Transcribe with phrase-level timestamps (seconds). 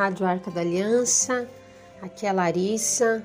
[0.00, 1.46] Rádio Arca da Aliança.
[2.00, 3.22] Aqui é a Larissa.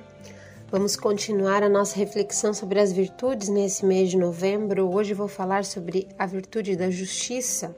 [0.70, 4.86] Vamos continuar a nossa reflexão sobre as virtudes nesse mês de novembro.
[4.94, 7.74] Hoje vou falar sobre a virtude da justiça,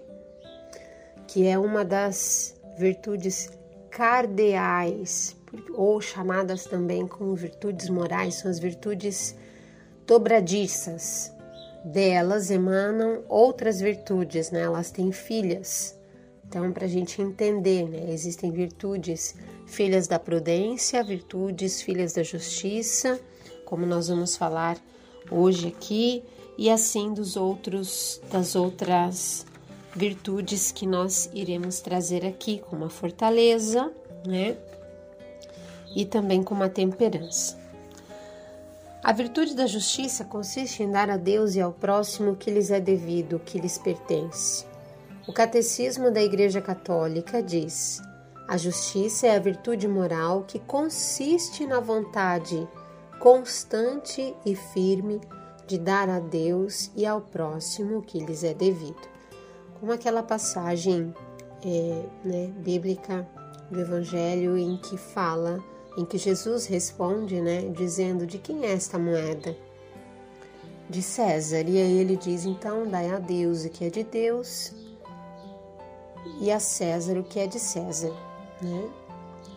[1.29, 3.49] que é uma das virtudes
[3.89, 5.37] cardeais,
[5.75, 9.37] ou chamadas também como virtudes morais, são as virtudes
[10.09, 11.33] dobradiças.
[11.85, 14.63] Delas emanam outras virtudes, né?
[14.63, 15.97] Elas têm filhas.
[16.49, 18.11] Então, para a gente entender, né?
[18.11, 19.35] Existem virtudes
[19.67, 23.21] filhas da prudência, virtudes filhas da justiça,
[23.67, 24.79] como nós vamos falar
[25.31, 26.25] hoje aqui,
[26.57, 29.47] e assim dos outros das outras
[29.95, 33.93] virtudes que nós iremos trazer aqui, como a fortaleza,
[34.27, 34.57] né?
[35.95, 37.59] E também como a temperança.
[39.03, 42.71] A virtude da justiça consiste em dar a Deus e ao próximo o que lhes
[42.71, 44.68] é devido, o que lhes pertence.
[45.29, 48.01] O Catecismo da Igreja Católica diz:
[48.49, 52.67] a justiça é a virtude moral que consiste na vontade
[53.21, 55.21] constante e firme
[55.67, 59.07] de dar a Deus e ao próximo o que lhes é devido.
[59.79, 61.15] Como aquela passagem
[61.63, 63.29] é, né, bíblica
[63.71, 65.63] do Evangelho em que fala,
[65.99, 69.55] em que Jesus responde, né, dizendo de quem é esta moeda?
[70.89, 71.69] De César.
[71.69, 74.78] E aí ele diz: então dai a Deus o que é de Deus
[76.41, 78.13] e a César o que é de César,
[78.61, 78.89] né?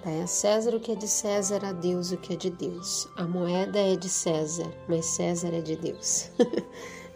[0.03, 3.07] Dai a César o que é de César, a Deus o que é de Deus.
[3.17, 6.31] A moeda é de César, mas César é de Deus.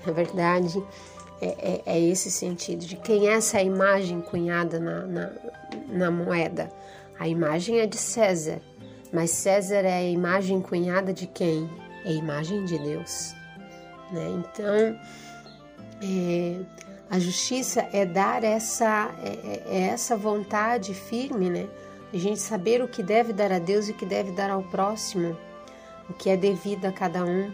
[0.06, 0.84] na verdade,
[1.42, 5.32] é, é, é, esse sentido de quem é essa imagem cunhada na, na,
[5.88, 6.72] na moeda.
[7.20, 8.62] A imagem é de César,
[9.12, 11.70] mas César é a imagem cunhada de quem?
[12.06, 13.34] É a imagem de Deus.
[14.12, 14.30] Né?
[14.30, 15.00] Então,
[16.04, 16.60] é,
[17.10, 21.68] a justiça é dar essa, é, é, é essa vontade firme, né?
[22.14, 24.64] A gente saber o que deve dar a Deus e o que deve dar ao
[24.64, 25.38] próximo,
[26.10, 27.52] o que é devido a cada um.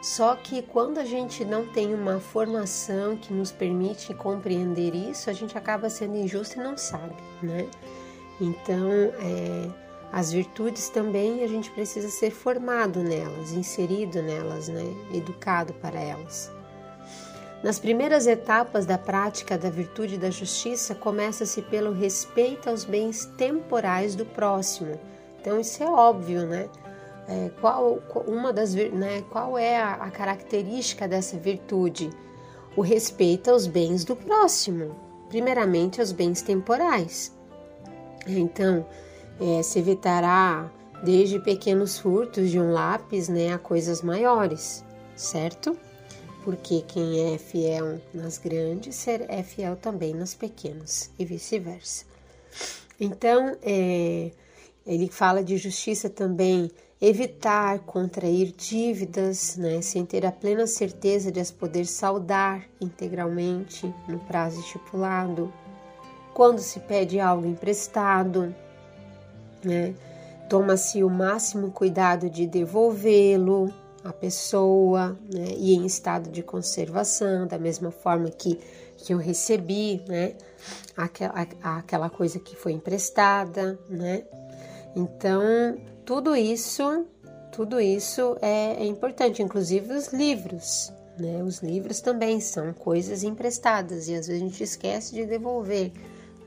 [0.00, 5.32] Só que quando a gente não tem uma formação que nos permite compreender isso, a
[5.32, 7.68] gente acaba sendo injusto e não sabe, né?
[8.40, 8.90] Então,
[9.20, 9.68] é,
[10.12, 14.84] as virtudes também a gente precisa ser formado nelas, inserido nelas, né?
[15.12, 16.57] Educado para elas.
[17.62, 24.14] Nas primeiras etapas da prática da virtude da justiça, começa-se pelo respeito aos bens temporais
[24.14, 24.98] do próximo.
[25.40, 26.68] Então isso é óbvio, né?
[27.26, 32.10] É, qual uma das né, qual é a, a característica dessa virtude?
[32.76, 34.94] O respeito aos bens do próximo,
[35.28, 37.36] primeiramente aos bens temporais.
[38.26, 38.86] Então,
[39.40, 40.70] é, se evitará
[41.02, 44.84] desde pequenos furtos de um lápis né, a coisas maiores,
[45.16, 45.76] certo?
[46.44, 52.04] Porque quem é fiel nas grandes é fiel também nas pequenas e vice-versa.
[53.00, 54.30] Então, é,
[54.86, 61.38] ele fala de justiça também, evitar contrair dívidas, né, sem ter a plena certeza de
[61.38, 65.52] as poder saldar integralmente no prazo estipulado.
[66.34, 68.54] Quando se pede algo emprestado,
[69.62, 69.94] né,
[70.48, 73.72] toma-se o máximo cuidado de devolvê-lo
[74.08, 78.58] a pessoa né, e em estado de conservação, da mesma forma que,
[78.96, 80.34] que eu recebi né,
[80.96, 83.78] aquela, aquela coisa que foi emprestada.
[83.86, 84.24] Né?
[84.96, 85.76] Então,
[86.06, 87.06] tudo isso,
[87.52, 90.90] tudo isso é, é importante, inclusive os livros.
[91.18, 91.42] Né?
[91.42, 95.92] Os livros também são coisas emprestadas e às vezes a gente esquece de devolver.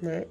[0.01, 0.25] Né?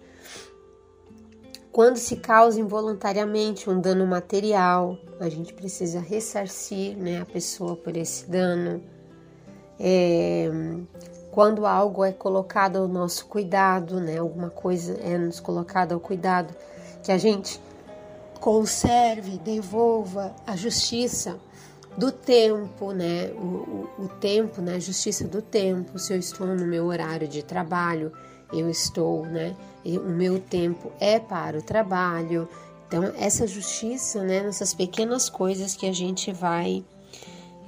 [1.72, 7.97] Quando se causa involuntariamente um dano material, a gente precisa ressarcir né, a pessoa por
[7.97, 8.82] esse dano.
[9.78, 10.50] É,
[11.31, 16.53] quando algo é colocado ao nosso cuidado, né, alguma coisa é nos colocada ao cuidado,
[17.04, 17.60] que a gente
[18.41, 21.38] conserve, devolva a justiça
[21.97, 26.47] do tempo, né, o, o, o tempo, né, a justiça do tempo, se eu estou
[26.47, 28.12] no meu horário de trabalho,
[28.53, 29.56] eu estou, né?
[29.85, 32.49] o meu tempo é para o trabalho.
[32.87, 36.85] Então, essa justiça, né, nessas pequenas coisas que a gente vai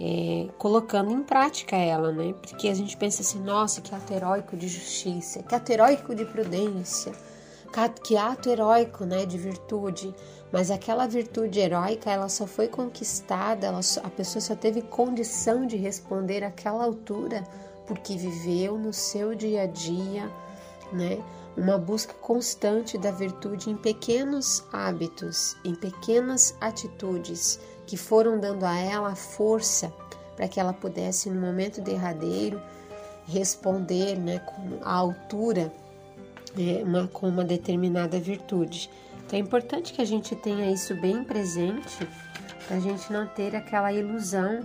[0.00, 2.34] é, colocando em prática ela, né?
[2.42, 6.24] Porque a gente pensa assim, nossa, que ato heróico de justiça, que ato heróico de
[6.24, 7.12] prudência,
[8.02, 10.12] que ato heróico, né, de virtude.
[10.52, 15.76] Mas aquela virtude heróica, ela só foi conquistada, ela, a pessoa só teve condição de
[15.76, 17.42] responder àquela altura
[17.86, 20.30] porque viveu no seu dia a dia
[20.92, 21.18] né?
[21.56, 28.78] Uma busca constante da virtude em pequenos hábitos, em pequenas atitudes que foram dando a
[28.78, 29.92] ela força
[30.36, 32.60] para que ela pudesse, no momento derradeiro,
[33.26, 35.70] responder né, com a altura,
[36.56, 38.90] né, uma, com uma determinada virtude.
[39.26, 42.06] Então é importante que a gente tenha isso bem presente
[42.66, 44.60] para a gente não ter aquela ilusão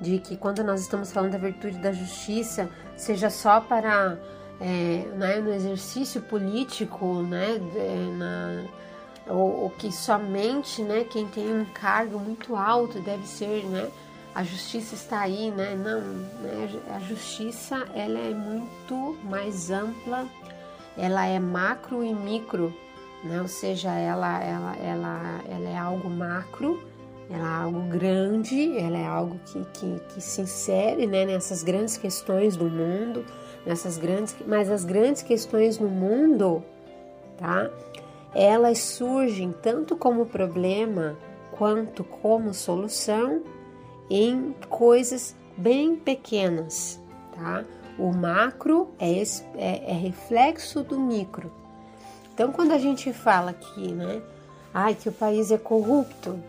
[0.00, 4.16] de que quando nós estamos falando da virtude da justiça seja só para
[4.60, 7.58] é, né, no exercício político, né,
[8.16, 8.64] na,
[9.26, 13.88] ou, ou, que somente né, quem tem um cargo muito alto deve ser, né,
[14.34, 15.74] a justiça está aí, né?
[15.74, 20.26] Não, né, a justiça ela é muito mais ampla,
[20.96, 22.72] ela é macro e micro,
[23.24, 23.40] né?
[23.40, 26.80] Ou seja, ela, ela, ela, ela é algo macro
[27.30, 31.96] ela é algo grande, ela é algo que, que, que se insere né, nessas grandes
[31.96, 33.24] questões do mundo,
[33.64, 36.64] nessas grandes, mas as grandes questões no mundo,
[37.38, 37.70] tá?
[38.34, 41.16] Elas surgem tanto como problema
[41.52, 43.42] quanto como solução
[44.10, 47.00] em coisas bem pequenas,
[47.32, 47.64] tá?
[47.96, 49.22] O macro é,
[49.56, 51.59] é, é reflexo do micro.
[52.40, 54.22] Então, quando a gente fala aqui, né?
[54.72, 56.42] Ai, que o país é corrupto,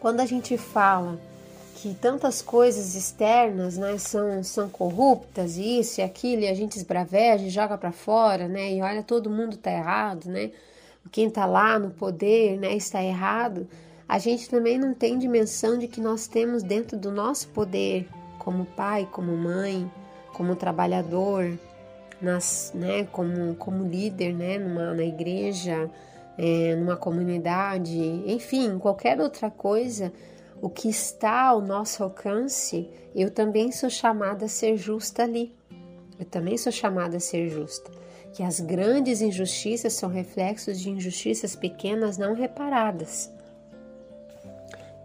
[0.00, 1.16] quando a gente fala
[1.76, 7.44] que tantas coisas externas né, são, são corruptas, isso e aquilo, e a gente esbraveja
[7.44, 10.50] e joga para fora, né, e olha, todo mundo está errado, né,
[11.12, 13.68] quem está lá no poder né, está errado,
[14.08, 18.08] a gente também não tem dimensão de que nós temos dentro do nosso poder,
[18.40, 19.88] como pai, como mãe,
[20.32, 21.56] como trabalhador,
[22.22, 25.90] nas, né, como, como líder né, numa, na igreja,
[26.38, 30.12] é, numa comunidade, enfim, qualquer outra coisa,
[30.60, 35.52] o que está ao nosso alcance, eu também sou chamada a ser justa ali.
[36.18, 37.90] Eu também sou chamada a ser justa.
[38.32, 43.30] Que as grandes injustiças são reflexos de injustiças pequenas não reparadas.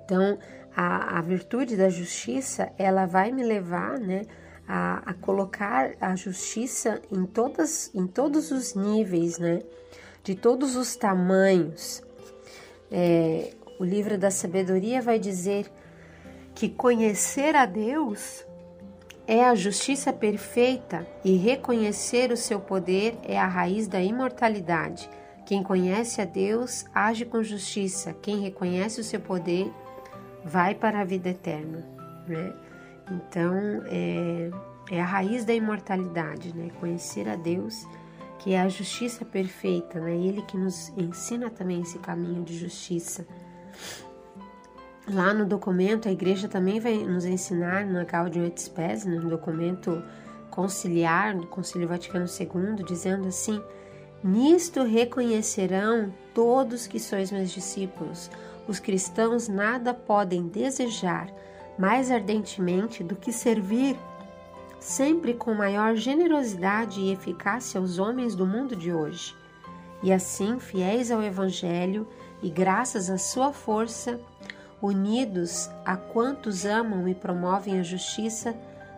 [0.05, 0.37] Então,
[0.75, 4.21] a, a virtude da justiça, ela vai me levar, né,
[4.67, 9.61] a, a colocar a justiça em todas, em todos os níveis, né?
[10.23, 12.03] de todos os tamanhos.
[12.91, 15.71] É, o livro da sabedoria vai dizer
[16.53, 18.45] que conhecer a Deus
[19.25, 25.09] é a justiça perfeita e reconhecer o seu poder é a raiz da imortalidade.
[25.45, 29.71] Quem conhece a Deus age com justiça, quem reconhece o seu poder
[30.43, 31.85] vai para a vida eterna.
[32.27, 32.53] Né?
[33.11, 34.49] Então, é,
[34.91, 36.69] é a raiz da imortalidade, né?
[36.79, 37.87] conhecer a Deus
[38.39, 40.15] que é a justiça perfeita, né?
[40.15, 43.25] Ele que nos ensina também esse caminho de justiça.
[45.09, 49.17] Lá no documento, a igreja também vai nos ensinar na Gaudium et Spes, né?
[49.17, 50.03] no documento
[50.49, 53.61] conciliar do Concílio Vaticano II, dizendo assim:
[54.23, 58.29] Nisto reconhecerão todos que sois meus discípulos.
[58.67, 61.27] Os cristãos nada podem desejar
[61.77, 63.97] mais ardentemente do que servir
[64.79, 69.35] sempre com maior generosidade e eficácia aos homens do mundo de hoje.
[70.01, 72.07] E assim, fiéis ao Evangelho
[72.41, 74.19] e graças à sua força,
[74.81, 78.55] unidos a quantos amam e promovem a justiça,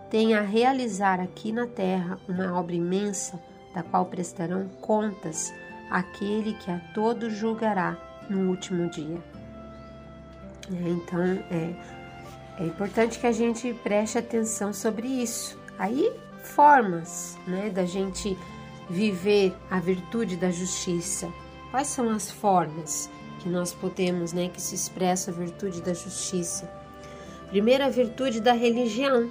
[0.10, 3.42] têm a realizar aqui na terra uma obra imensa,
[3.74, 5.54] da qual prestarão contas
[5.90, 7.98] àquele que a todos julgará
[8.30, 9.18] no último dia.
[10.72, 11.74] É, então, é,
[12.60, 16.12] é importante que a gente preste atenção sobre isso, Aí,
[16.44, 18.38] formas né, da gente
[18.90, 21.32] viver a virtude da justiça.
[21.72, 26.70] Quais são as formas que nós podemos, né, que se expressa a virtude da justiça?
[27.48, 29.30] Primeiro, a virtude da religião,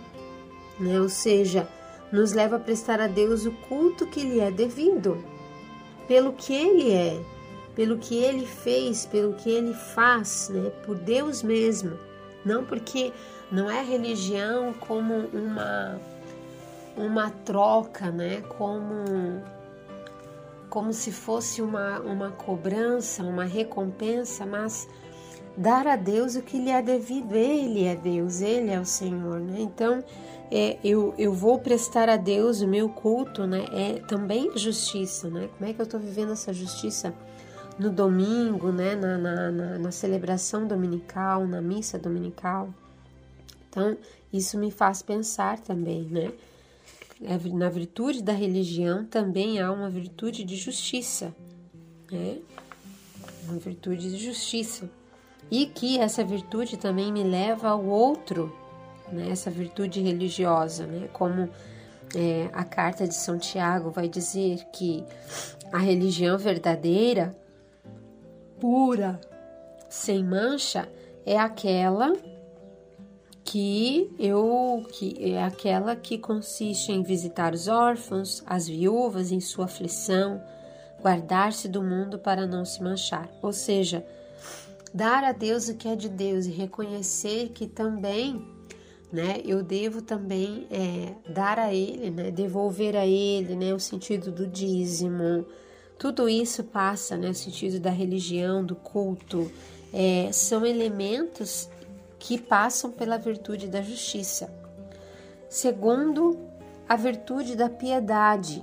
[0.81, 1.69] né, ou seja,
[2.11, 5.23] nos leva a prestar a Deus o culto que lhe é devido,
[6.07, 7.21] pelo que ele é,
[7.75, 11.99] pelo que ele fez, pelo que ele faz, né, por Deus mesmo.
[12.49, 13.13] Não porque
[13.53, 16.01] não é religião como uma
[16.97, 18.43] uma troca, né?
[18.57, 19.43] Como
[20.71, 24.87] como se fosse uma, uma cobrança, uma recompensa, mas
[25.57, 27.35] dar a Deus o que lhe é devido.
[27.35, 29.57] Ele é Deus, Ele é o Senhor, né?
[29.61, 30.05] Então,
[30.51, 33.65] é, eu, eu vou prestar a Deus o meu culto, né?
[33.73, 35.49] É também justiça, né?
[35.57, 37.15] Como é que eu estou vivendo essa justiça
[37.79, 38.95] no domingo, né?
[38.97, 42.73] Na, na, na, na celebração dominical, na missa dominical.
[43.69, 43.97] Então,
[44.33, 46.33] isso me faz pensar também, né?
[47.53, 51.35] Na virtude da religião também há uma virtude de justiça,
[52.11, 52.39] né?
[53.45, 54.89] Uma virtude de justiça.
[55.51, 58.55] E que essa virtude também me leva ao outro,
[59.11, 59.31] né?
[59.31, 61.09] Essa virtude religiosa, né?
[61.13, 61.49] Como
[62.15, 65.05] é, a carta de São Tiago vai dizer que
[65.73, 67.37] a religião verdadeira,
[68.61, 69.21] pura,
[69.89, 70.89] sem mancha,
[71.25, 72.13] é aquela
[73.45, 79.65] que eu que é aquela que consiste em visitar os órfãos, as viúvas em sua
[79.65, 80.43] aflição,
[81.01, 83.29] guardar-se do mundo para não se manchar.
[83.41, 84.05] Ou seja,
[84.93, 88.47] dar a Deus o que é de Deus e reconhecer que também,
[89.11, 94.31] né, eu devo também é, dar a Ele, né, devolver a Ele, né, o sentido
[94.31, 95.47] do dízimo.
[95.99, 99.51] Tudo isso passa, né, o sentido da religião, do culto,
[99.93, 101.69] é, são elementos
[102.19, 104.53] que passam pela virtude da justiça.
[105.49, 106.39] Segundo,
[106.89, 108.63] a virtude da piedade,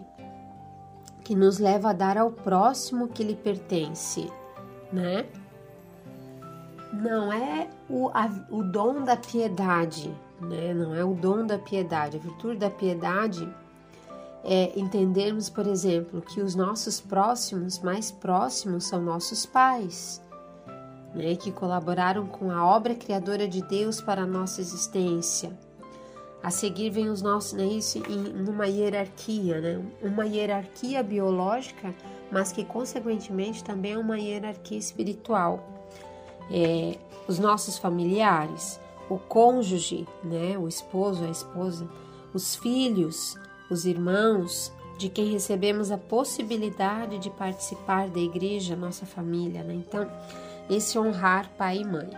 [1.24, 4.32] que nos leva a dar ao próximo que lhe pertence,
[4.94, 5.26] né?
[6.94, 10.74] Não é o, a, o dom da piedade, né?
[10.74, 12.18] Não é o dom da piedade.
[12.18, 13.52] A virtude da piedade
[14.46, 20.22] é entendermos, por exemplo, que os nossos próximos, mais próximos, são nossos pais,
[21.14, 21.36] né?
[21.36, 25.52] Que colaboraram com a obra criadora de Deus para a nossa existência
[26.46, 29.84] a seguir vem os nossos, né, isso em numa hierarquia, né?
[30.00, 31.92] Uma hierarquia biológica,
[32.32, 35.68] mas que consequentemente também é uma hierarquia espiritual.
[36.52, 41.90] É, os nossos familiares, o cônjuge, né, o esposo, a esposa,
[42.32, 43.36] os filhos,
[43.70, 49.74] os irmãos, de quem recebemos a possibilidade de participar da igreja, nossa família, né?
[49.74, 50.10] Então,
[50.70, 52.10] esse honrar pai e mãe.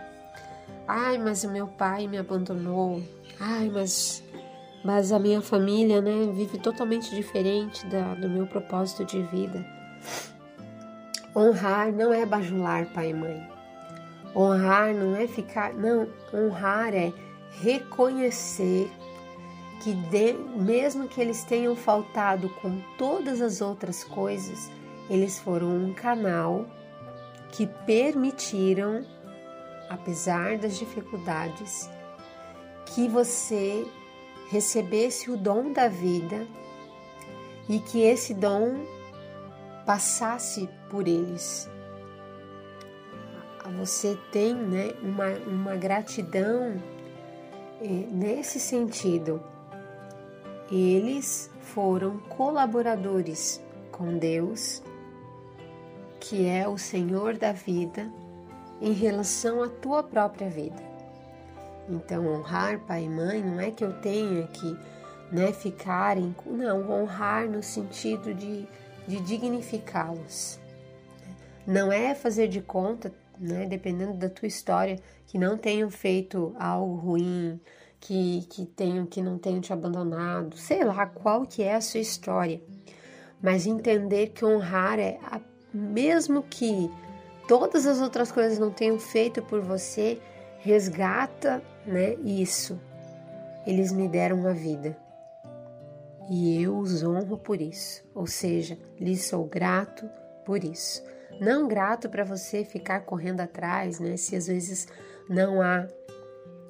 [0.86, 3.02] Ai, mas o meu pai me abandonou,
[3.40, 4.22] Ai, mas
[4.84, 9.64] mas a minha família, né, vive totalmente diferente da, do meu propósito de vida.
[11.34, 13.48] Honrar não é bajular pai e mãe.
[14.34, 17.12] Honrar não é ficar, não, honrar é
[17.60, 18.90] reconhecer
[19.82, 24.70] que de, mesmo que eles tenham faltado com todas as outras coisas,
[25.08, 26.66] eles foram um canal
[27.50, 29.04] que permitiram,
[29.88, 31.88] apesar das dificuldades,
[32.86, 33.86] que você
[34.50, 36.46] recebesse o dom da vida
[37.68, 38.84] e que esse dom
[39.86, 41.68] passasse por eles.
[43.78, 46.82] Você tem né, uma, uma gratidão
[47.82, 49.42] eh, nesse sentido.
[50.70, 54.82] Eles foram colaboradores com Deus,
[56.20, 58.10] que é o Senhor da vida,
[58.80, 60.82] em relação à tua própria vida.
[61.88, 64.76] Então, honrar pai e mãe não é que eu tenha que
[65.32, 66.34] né, ficarem.
[66.44, 68.66] Não, honrar no sentido de,
[69.06, 70.58] de dignificá-los.
[71.66, 76.94] Não é fazer de conta, né, dependendo da tua história, que não tenham feito algo
[76.94, 77.60] ruim,
[78.00, 82.00] que, que tenham que não tenham te abandonado, sei lá qual que é a sua
[82.00, 82.60] história.
[83.42, 85.40] Mas entender que honrar é a,
[85.72, 86.90] mesmo que
[87.46, 90.20] todas as outras coisas não tenham feito por você,
[90.58, 92.78] resgata né, isso.
[93.66, 94.96] Eles me deram a vida
[96.30, 100.08] e eu os honro por isso, ou seja, lhes sou grato
[100.44, 101.02] por isso.
[101.40, 104.16] Não grato para você ficar correndo atrás, né?
[104.16, 104.88] Se às vezes
[105.28, 105.86] não há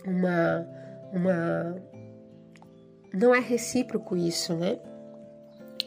[0.07, 0.67] uma
[1.13, 1.77] uma
[3.13, 4.79] não é recíproco isso, né?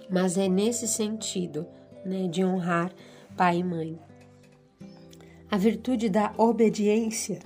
[0.10, 1.68] Mas é nesse sentido,
[2.04, 2.92] né, de honrar
[3.38, 4.00] pai e mãe.
[5.50, 7.40] A virtude da obediência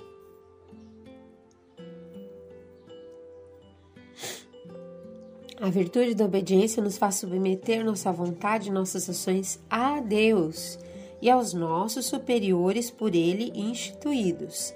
[5.66, 10.78] A virtude da obediência nos faz submeter nossa vontade e nossas ações a Deus
[11.22, 14.74] e aos nossos superiores por Ele instituídos.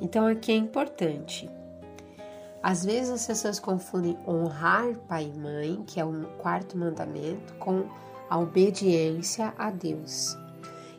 [0.00, 1.48] Então aqui é importante.
[2.64, 7.84] Às vezes as pessoas confundem honrar pai e mãe, que é o quarto mandamento, com
[8.30, 10.34] a obediência a Deus.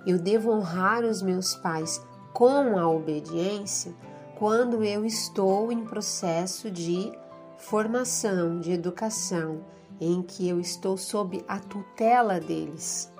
[0.05, 1.99] Eu devo honrar os meus pais
[2.33, 3.95] com a obediência
[4.37, 7.11] quando eu estou em processo de
[7.57, 9.65] formação, de educação,
[9.99, 13.11] em que eu estou sob a tutela deles.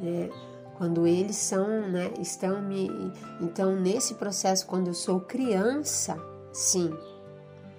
[0.00, 0.28] Né?
[0.76, 2.90] Quando eles são, né, estão me.
[3.40, 6.20] Então, nesse processo, quando eu sou criança,
[6.52, 6.90] sim,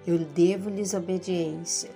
[0.06, 1.90] eu devo-lhes obediência.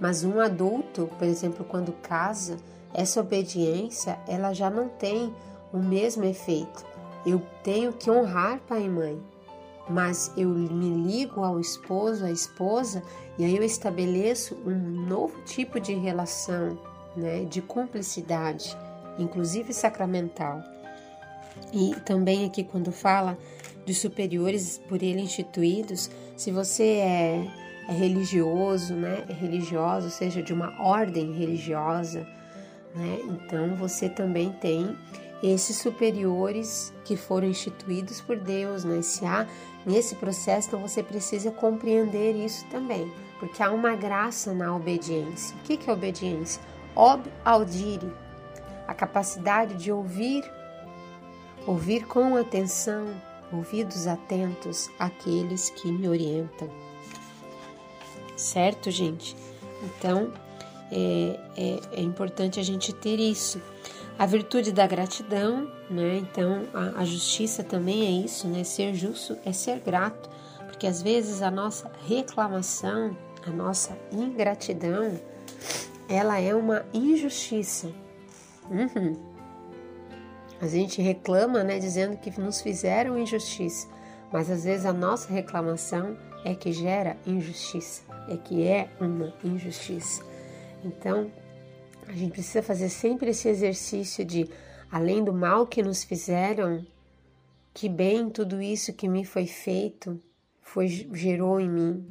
[0.00, 2.56] Mas um adulto, por exemplo, quando casa,
[2.94, 5.32] essa obediência ela já não tem
[5.72, 6.84] o mesmo efeito.
[7.24, 9.20] Eu tenho que honrar pai e mãe,
[9.88, 13.02] mas eu me ligo ao esposo, à esposa,
[13.38, 16.78] e aí eu estabeleço um novo tipo de relação,
[17.14, 18.76] né, de cumplicidade,
[19.18, 20.62] inclusive sacramental.
[21.72, 23.38] E também aqui quando fala
[23.84, 27.46] de superiores por ele instituídos, se você é,
[27.88, 32.26] é religioso, né, é religioso, seja, de uma ordem religiosa,
[32.94, 34.96] né, então você também tem
[35.42, 39.00] esses superiores que foram instituídos por Deus, né?
[39.00, 39.46] Se há
[39.86, 45.56] nesse processo, então você precisa compreender isso também, porque há uma graça na obediência.
[45.56, 46.60] O que é obediência?
[46.94, 48.12] Ob audire.
[48.86, 50.42] a capacidade de ouvir,
[51.70, 53.06] ouvir com atenção,
[53.52, 56.68] ouvidos atentos àqueles que me orientam.
[58.36, 59.36] Certo, gente?
[59.84, 60.32] Então,
[60.90, 63.62] é, é, é importante a gente ter isso.
[64.18, 66.18] A virtude da gratidão, né?
[66.18, 68.64] Então, a, a justiça também é isso, né?
[68.64, 70.28] Ser justo é ser grato,
[70.66, 75.20] porque às vezes a nossa reclamação, a nossa ingratidão,
[76.08, 77.92] ela é uma injustiça.
[78.68, 79.29] Uhum.
[80.60, 83.88] A gente reclama, né, dizendo que nos fizeram injustiça,
[84.30, 90.22] mas às vezes a nossa reclamação é que gera injustiça, é que é uma injustiça.
[90.84, 91.30] Então,
[92.06, 94.48] a gente precisa fazer sempre esse exercício de,
[94.90, 96.84] além do mal que nos fizeram,
[97.72, 100.20] que bem tudo isso que me foi feito
[100.60, 102.06] foi gerou em mim.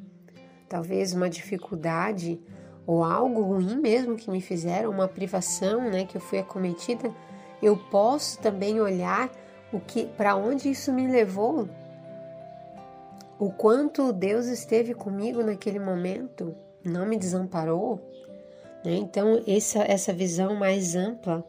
[0.67, 2.39] Talvez uma dificuldade
[2.85, 7.13] ou algo ruim mesmo que me fizeram, uma privação, né, que eu fui acometida,
[7.61, 9.29] eu posso também olhar
[9.71, 11.67] o que para onde isso me levou.
[13.37, 17.99] O quanto Deus esteve comigo naquele momento, não me desamparou,
[18.83, 18.95] né?
[18.95, 21.45] Então, essa, essa visão mais ampla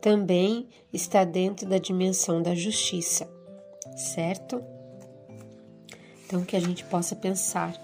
[0.00, 3.28] também está dentro da dimensão da justiça,
[3.96, 4.62] certo?
[6.26, 7.74] Então, que a gente possa pensar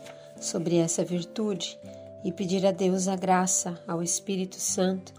[0.40, 1.78] sobre essa virtude
[2.25, 5.12] e pedir a Deus a graça, ao Espírito Santo,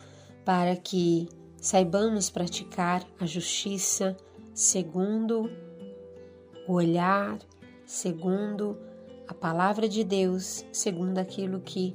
[0.43, 1.27] para que
[1.65, 4.15] saibamos praticar a justiça
[4.53, 5.49] segundo
[6.67, 7.39] o olhar,
[7.87, 8.77] segundo
[9.27, 11.93] a palavra de Deus, segundo aquilo que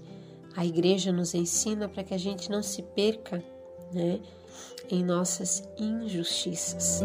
[0.56, 3.44] a igreja nos ensina para que a gente não se perca
[3.92, 4.18] né,
[4.90, 7.04] em nossas injustiças.